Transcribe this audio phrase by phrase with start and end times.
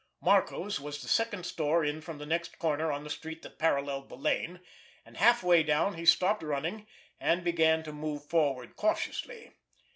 [0.19, 4.09] Marco's was the second store in from the next corner on the street that paralleled
[4.09, 4.59] the lane,
[5.05, 6.87] and halfway down he stopped running
[7.19, 9.51] and began to move forward cautiously.